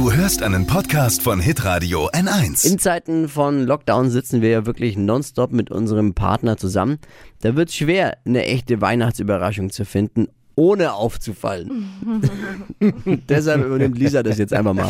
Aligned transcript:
Du 0.00 0.10
hörst 0.10 0.42
einen 0.42 0.66
Podcast 0.66 1.20
von 1.20 1.40
Hitradio 1.40 2.08
N1. 2.08 2.66
In 2.66 2.78
Zeiten 2.78 3.28
von 3.28 3.66
Lockdown 3.66 4.08
sitzen 4.08 4.40
wir 4.40 4.48
ja 4.48 4.64
wirklich 4.64 4.96
nonstop 4.96 5.52
mit 5.52 5.70
unserem 5.70 6.14
Partner 6.14 6.56
zusammen. 6.56 6.96
Da 7.42 7.54
wird 7.54 7.68
es 7.68 7.74
schwer, 7.74 8.16
eine 8.24 8.46
echte 8.46 8.80
Weihnachtsüberraschung 8.80 9.68
zu 9.68 9.84
finden, 9.84 10.28
ohne 10.54 10.94
aufzufallen. 10.94 11.90
Deshalb 13.28 13.62
übernimmt 13.66 13.98
Lisa 13.98 14.22
das 14.22 14.38
jetzt 14.38 14.54
einfach 14.54 14.72
mal. 14.72 14.88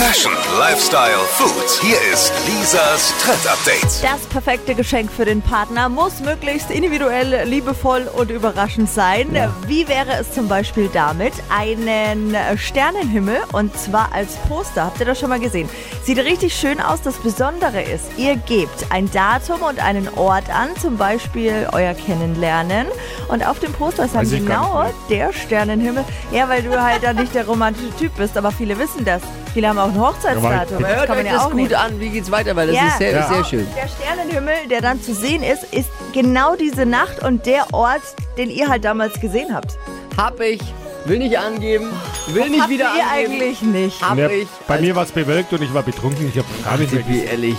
Fashion, 0.00 0.32
Lifestyle, 0.58 1.18
Food. 1.28 1.82
Hier 1.82 1.98
ist 2.10 2.32
Lisas 2.46 3.12
Trend 3.22 3.46
Update. 3.46 4.02
Das 4.02 4.26
perfekte 4.30 4.74
Geschenk 4.74 5.12
für 5.12 5.26
den 5.26 5.42
Partner 5.42 5.90
muss 5.90 6.20
möglichst 6.20 6.70
individuell, 6.70 7.46
liebevoll 7.46 8.08
und 8.16 8.30
überraschend 8.30 8.88
sein. 8.88 9.28
Wie 9.66 9.86
wäre 9.88 10.12
es 10.18 10.32
zum 10.32 10.48
Beispiel 10.48 10.88
damit? 10.90 11.34
Einen 11.50 12.34
Sternenhimmel 12.56 13.42
und 13.52 13.78
zwar 13.78 14.10
als 14.14 14.36
Poster. 14.48 14.86
Habt 14.86 15.00
ihr 15.00 15.06
das 15.06 15.20
schon 15.20 15.28
mal 15.28 15.38
gesehen? 15.38 15.68
Sieht 16.02 16.16
richtig 16.18 16.54
schön 16.54 16.80
aus. 16.80 17.02
Das 17.02 17.16
Besondere 17.16 17.82
ist, 17.82 18.06
ihr 18.16 18.36
gebt 18.36 18.86
ein 18.88 19.10
Datum 19.12 19.60
und 19.60 19.84
einen 19.84 20.08
Ort 20.16 20.48
an, 20.48 20.70
zum 20.80 20.96
Beispiel 20.96 21.68
euer 21.72 21.92
Kennenlernen. 21.92 22.86
Und 23.28 23.46
auf 23.46 23.60
dem 23.60 23.74
Poster 23.74 24.06
ist 24.06 24.14
dann 24.14 24.28
genau 24.28 24.86
der 25.10 25.34
Sternenhimmel. 25.34 26.06
Ja, 26.32 26.48
weil 26.48 26.62
du 26.62 26.82
halt 26.82 27.02
dann 27.02 27.16
nicht 27.16 27.34
der 27.34 27.46
romantische 27.46 27.94
Typ 27.98 28.16
bist, 28.16 28.38
aber 28.38 28.50
viele 28.50 28.78
wissen 28.78 29.04
das. 29.04 29.20
Viele 29.52 29.68
haben 29.68 29.78
auch 29.78 29.88
ein 29.88 30.00
Hochzeitsdatum. 30.00 30.78
Hört 30.86 30.98
Das 31.00 31.06
kann 31.06 31.18
euch 31.18 31.24
ja 31.26 31.32
das 31.32 31.42
auch 31.42 31.46
gut 31.50 31.56
nehmen. 31.56 31.74
an. 31.74 31.98
Wie 32.00 32.08
geht's 32.10 32.30
weiter? 32.30 32.54
Weil 32.54 32.68
das 32.68 32.76
Ja. 32.76 32.86
ist 32.86 32.98
sehr, 32.98 33.10
Ja. 33.12 33.28
sehr 33.28 33.44
schön. 33.44 33.66
Der 33.76 33.88
Sternenhimmel, 33.88 34.54
der 34.70 34.80
dann 34.80 35.02
zu 35.02 35.12
sehen 35.14 35.42
ist, 35.42 35.64
ist 35.74 35.90
genau 36.12 36.54
diese 36.56 36.86
Nacht 36.86 37.22
und 37.22 37.46
der 37.46 37.72
Ort, 37.74 38.02
den 38.38 38.48
ihr 38.50 38.68
halt 38.68 38.84
damals 38.84 39.20
gesehen 39.20 39.52
habt. 39.54 39.76
Hab 40.16 40.40
ich. 40.40 40.60
Will 41.06 41.18
nicht 41.18 41.36
angeben. 41.38 41.88
Will 42.28 42.50
nicht 42.50 42.60
Habt 42.60 42.70
wieder 42.70 42.90
ihr 42.96 43.10
angeben. 43.10 43.32
eigentlich 43.32 43.62
nicht. 43.62 44.02
Hab 44.02 44.18
Ja, 44.18 44.28
ich. 44.28 44.46
bei 44.68 44.80
mir 44.80 44.94
war 44.94 45.02
es 45.04 45.10
bewölkt 45.12 45.50
und 45.52 45.62
ich 45.62 45.72
war 45.72 45.82
betrunken. 45.82 46.28
Ich 46.28 46.36
habe 46.38 46.46
gar 46.62 46.76
nicht 46.76 46.92
mehr 46.92 47.02
gesehen. 47.02 47.26
ehrlich. 47.26 47.56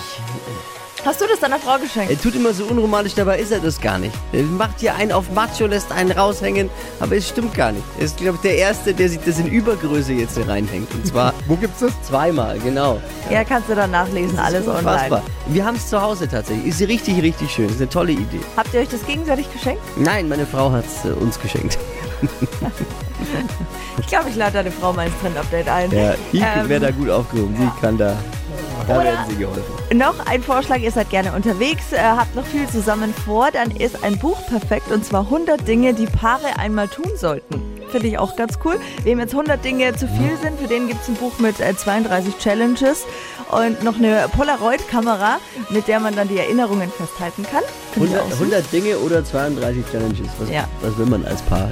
Hast 1.04 1.20
du 1.20 1.26
das 1.28 1.40
deiner 1.40 1.58
Frau 1.58 1.80
geschenkt? 1.80 2.12
Er 2.12 2.22
tut 2.22 2.36
immer 2.36 2.54
so 2.54 2.66
unromantisch, 2.66 3.16
dabei 3.16 3.40
ist 3.40 3.52
er 3.52 3.60
das 3.60 3.82
gar 3.82 3.98
nicht. 3.98 4.14
Er 4.34 4.44
macht 4.44 4.80
hier 4.80 4.94
einen 4.94 5.12
auf 5.12 5.32
Macho, 5.32 5.66
lässt 5.66 5.92
einen 5.92 6.12
raushängen, 6.12 6.70
aber 7.00 7.16
es 7.16 7.28
stimmt 7.28 7.56
gar 7.56 7.72
nicht. 7.72 7.84
Er 7.98 8.06
ist, 8.06 8.18
glaube 8.18 8.36
ich, 8.36 8.42
der 8.42 8.56
Erste, 8.58 8.94
der 8.94 9.10
sich 9.10 9.20
das 9.26 9.40
in 9.40 9.48
Übergröße 9.48 10.14
jetzt 10.14 10.36
hier 10.38 10.48
reinhängt. 10.48 10.94
Und 10.94 11.08
zwar 11.08 11.34
Wo 11.48 11.56
gibt's 11.56 11.80
das? 11.80 11.92
zweimal, 12.04 12.60
genau. 12.60 13.02
Ja, 13.32 13.44
kannst 13.44 13.68
du 13.70 13.74
dann 13.76 13.90
nachlesen, 13.90 14.38
alles 14.38 14.68
Unfassbar. 14.68 15.04
online. 15.06 15.22
Wir 15.48 15.66
haben 15.66 15.76
es 15.76 15.88
zu 15.90 16.00
Hause 16.00 16.28
tatsächlich. 16.28 16.68
Ist 16.68 16.82
richtig, 16.88 17.20
richtig 17.24 17.50
schön. 17.52 17.66
Ist 17.70 17.78
eine 17.78 17.90
tolle 17.90 18.12
Idee. 18.12 18.40
Habt 18.56 18.72
ihr 18.74 18.82
euch 18.82 18.90
das 18.90 19.04
gegenseitig 19.08 19.52
geschenkt? 19.52 19.82
Nein, 19.98 20.30
meine 20.30 20.46
Frau 20.46 20.72
hat 20.72 20.86
es 20.86 21.10
äh, 21.10 21.14
uns 21.14 21.40
geschenkt. 21.40 21.78
Ich 24.00 24.08
glaube, 24.08 24.30
ich 24.30 24.36
lade 24.36 24.54
deine 24.54 24.72
Frau 24.72 24.92
mal 24.94 25.06
ins 25.08 25.16
Trend-Update 25.22 25.68
ein. 25.70 25.92
Ja, 25.92 26.14
ich 26.32 26.42
Ähm, 26.42 26.68
wäre 26.70 26.80
da 26.82 26.92
gut 26.92 27.10
aufgehoben. 27.10 27.56
Sie 27.58 27.70
kann 27.80 27.98
da. 27.98 28.18
Da 28.94 29.00
Oder- 29.02 29.06
werden 29.06 29.25
sie 29.30 29.36
geholfen. 29.38 29.97
Noch 29.97 30.25
ein 30.25 30.42
Vorschlag, 30.44 30.80
ihr 30.80 30.92
seid 30.92 31.09
gerne 31.09 31.31
unterwegs, 31.34 31.92
äh, 31.92 31.97
habt 32.00 32.36
noch 32.36 32.45
viel 32.45 32.67
zusammen 32.67 33.14
vor, 33.25 33.50
dann 33.52 33.72
ist 33.72 34.03
ein 34.03 34.17
Buch 34.20 34.38
perfekt 34.47 34.92
und 34.92 35.06
zwar 35.06 35.30
100 35.30 35.67
Dinge, 35.67 35.94
die 35.94 36.06
Paare 36.08 36.58
einmal 36.59 36.88
tun 36.88 37.12
sollten. 37.16 37.62
Finde 37.92 38.08
ich 38.08 38.17
auch 38.17 38.38
ganz 38.38 38.58
cool. 38.64 38.80
Wem 39.03 39.19
jetzt 39.19 39.34
100 39.34 39.64
Dinge 39.66 39.94
zu 39.95 40.08
viel 40.08 40.38
sind, 40.42 40.58
für 40.59 40.67
den 40.67 40.88
gibt 40.88 41.02
es 41.02 41.09
ein 41.09 41.16
Buch 41.16 41.39
mit 41.39 41.59
äh, 41.59 41.75
32 41.75 42.38
Challenges 42.38 43.03
und 43.52 43.84
noch 43.84 43.95
eine 43.97 44.30
Polaroid-Kamera, 44.31 45.39
mit 45.72 45.89
der 45.89 46.00
man 46.00 46.16
dann 46.16 46.30
die 46.30 46.38
Erinnerungen 46.38 46.89
festhalten 46.89 47.44
kann. 47.44 47.64
Finde 47.94 48.08
ich 48.09 48.14
100, 48.16 48.22
auch 48.22 48.30
süß. 48.30 48.39
100 48.39 48.72
Dinge 48.72 48.97
oder 49.00 49.25
32 49.25 49.84
Challenges. 49.92 50.28
Was, 50.39 50.50
Ja. 50.50 50.67
was 50.81 50.97
will 50.97 51.06
man 51.06 51.25
als 51.25 51.42
Paar? 51.42 51.69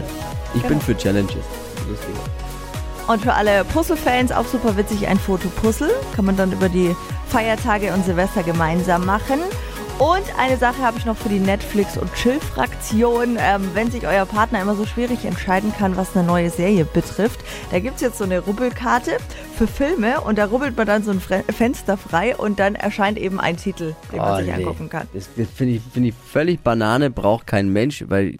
Ich 0.55 0.61
bin 0.63 0.71
Genau. 0.71 0.81
für 0.81 0.97
Challenges. 0.97 1.35
Lustig. 1.89 2.15
Und 3.07 3.21
für 3.23 3.33
alle 3.33 3.63
Puzzle-Fans 3.65 4.31
auch 4.31 4.45
super 4.45 4.77
witzig 4.77 5.07
ein 5.07 5.17
Fotopuzzle. 5.19 5.89
Kann 6.15 6.25
man 6.25 6.37
dann 6.37 6.51
über 6.51 6.69
die 6.69 6.95
Feiertage 7.27 7.93
und 7.93 8.05
Silvester 8.05 8.43
gemeinsam 8.43 9.05
machen. 9.05 9.39
Und 9.97 10.23
eine 10.39 10.55
Sache 10.55 10.77
habe 10.81 10.97
ich 10.97 11.05
noch 11.05 11.17
für 11.17 11.27
die 11.27 11.39
Netflix- 11.39 11.97
und 11.97 12.13
Chill-Fraktion. 12.13 13.37
Ähm, 13.37 13.69
wenn 13.73 13.91
sich 13.91 14.07
euer 14.07 14.25
Partner 14.25 14.61
immer 14.61 14.75
so 14.75 14.85
schwierig 14.85 15.25
entscheiden 15.25 15.73
kann, 15.77 15.97
was 15.97 16.15
eine 16.15 16.25
neue 16.25 16.49
Serie 16.49 16.85
betrifft, 16.85 17.39
da 17.71 17.79
gibt 17.79 17.95
es 17.95 18.01
jetzt 18.01 18.17
so 18.17 18.23
eine 18.23 18.39
Rubbelkarte 18.39 19.17
für 19.57 19.67
Filme 19.67 20.21
und 20.21 20.37
da 20.37 20.45
rubbelt 20.45 20.77
man 20.77 20.87
dann 20.87 21.03
so 21.03 21.11
ein 21.11 21.19
Fenster 21.19 21.97
frei 21.97 22.33
und 22.37 22.59
dann 22.59 22.75
erscheint 22.75 23.17
eben 23.17 23.41
ein 23.41 23.57
Titel, 23.57 23.93
den 24.13 24.19
man 24.19 24.33
Oh, 24.33 24.37
sich 24.37 24.45
nee. 24.45 24.53
angucken 24.53 24.87
kann. 24.89 25.07
Das, 25.13 25.27
das 25.35 25.47
finde 25.53 25.73
ich, 25.75 25.81
find 25.91 26.05
ich 26.05 26.13
völlig 26.31 26.61
Banane, 26.61 27.09
braucht 27.09 27.45
kein 27.47 27.67
Mensch, 27.73 28.05
weil 28.07 28.37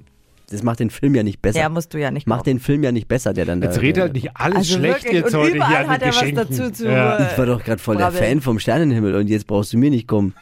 das 0.50 0.64
macht 0.64 0.80
den 0.80 0.90
Film 0.90 1.16
ja 1.16 1.24
nicht 1.24 1.42
besser. 1.42 1.60
Der 1.60 1.70
musst 1.70 1.94
du 1.94 1.98
ja 2.00 2.12
nicht 2.12 2.28
macht 2.28 2.46
den 2.48 2.60
Film 2.60 2.84
ja 2.84 2.92
nicht 2.92 3.08
besser, 3.08 3.34
der 3.34 3.46
dann 3.46 3.62
Jetzt 3.62 3.78
da. 3.78 3.82
red 3.82 3.98
halt 3.98 4.14
nicht 4.14 4.30
alles 4.36 4.58
Also 4.58 4.78
schlecht 4.78 5.04
wirklich, 5.06 5.22
jetzt 5.24 5.34
und 5.36 5.40
heute 5.42 5.54
hier 5.54 5.64
an 5.80 5.88
hat 5.88 6.02
den 6.02 6.08
er 6.08 6.14
was 6.14 6.20
Geschenken. 6.20 6.48
dazu 6.50 6.72
zu- 6.72 6.88
ja. 6.90 7.20
Ich 7.32 7.38
war 7.38 7.46
doch 7.46 7.64
gerade 7.64 7.80
voll 7.82 7.98
der. 7.98 8.12
Fan 8.12 8.42
vom 8.42 8.60
Sternenhimmel 8.60 9.16
und 9.16 9.28
jetzt 9.28 9.48
brauchst 9.48 9.74
du 9.74 9.78
mir 9.78 9.90
nicht 9.90 10.08
kommen. 10.08 10.34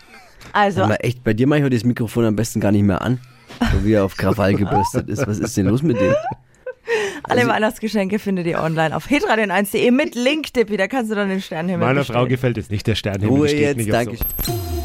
Also, 0.53 0.81
mal, 0.87 0.95
echt, 1.01 1.23
bei 1.23 1.33
dir 1.33 1.45
mache 1.47 1.59
ich 1.59 1.65
heute 1.65 1.75
das 1.75 1.83
Mikrofon 1.83 2.25
am 2.25 2.35
besten 2.35 2.59
gar 2.61 2.71
nicht 2.71 2.83
mehr 2.83 3.01
an. 3.01 3.19
So 3.73 3.85
wie 3.85 3.93
er 3.93 4.05
auf 4.05 4.15
Krawall 4.17 4.53
gebürstet 4.55 5.09
ist. 5.09 5.25
Was 5.27 5.39
ist 5.39 5.57
denn 5.57 5.65
los 5.67 5.81
mit 5.83 5.99
dem? 5.99 6.13
alle 7.23 7.41
also- 7.41 7.51
Weihnachtsgeschenke 7.51 8.19
findet 8.19 8.45
ihr 8.47 8.61
online 8.61 8.95
auf 8.95 9.07
hitradio1.de 9.07 9.91
mit 9.91 10.15
Link, 10.15 10.53
Dippi. 10.53 10.77
Da 10.77 10.87
kannst 10.87 11.11
du 11.11 11.15
dann 11.15 11.29
den 11.29 11.41
Sternenhimmel 11.41 11.85
Meiner 11.85 11.99
bestellen. 12.01 12.19
Frau 12.19 12.27
gefällt 12.27 12.57
es 12.57 12.69
nicht, 12.69 12.87
der 12.87 12.95
Sternhimmel 12.95 13.35
Ruhe 13.35 13.47
steht 13.49 13.61
jetzt, 13.61 13.77
nicht 13.77 13.91
danke. 13.91 14.11
auf 14.13 14.17
so. 14.45 14.53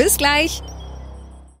Bis 0.00 0.16
gleich. 0.16 0.62